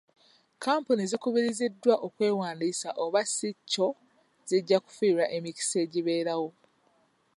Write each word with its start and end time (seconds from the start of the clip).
Kapuni 0.63 1.03
zikubiriziddwa 1.11 1.95
okwewandiisa 2.07 2.89
oba 3.03 3.21
si 3.35 3.49
kyo 3.69 3.87
zijja 4.47 4.77
kufiirwa 4.85 5.25
emikisa 5.37 5.77
egibeerawo. 5.85 6.49